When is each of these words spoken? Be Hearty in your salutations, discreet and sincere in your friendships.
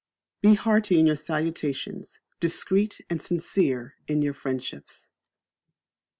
Be 0.41 0.55
Hearty 0.55 0.99
in 0.99 1.05
your 1.05 1.15
salutations, 1.15 2.21
discreet 2.39 3.01
and 3.07 3.21
sincere 3.21 3.97
in 4.07 4.23
your 4.23 4.33
friendships. 4.33 5.11